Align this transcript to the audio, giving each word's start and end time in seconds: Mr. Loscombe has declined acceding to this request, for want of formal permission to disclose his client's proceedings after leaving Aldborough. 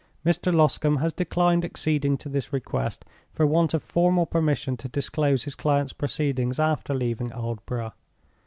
Mr. 0.25 0.51
Loscombe 0.51 0.97
has 0.99 1.13
declined 1.13 1.63
acceding 1.63 2.17
to 2.17 2.27
this 2.27 2.51
request, 2.51 3.05
for 3.31 3.45
want 3.45 3.71
of 3.75 3.83
formal 3.83 4.25
permission 4.25 4.75
to 4.75 4.89
disclose 4.89 5.43
his 5.43 5.53
client's 5.53 5.93
proceedings 5.93 6.59
after 6.59 6.95
leaving 6.95 7.29
Aldborough. 7.31 7.93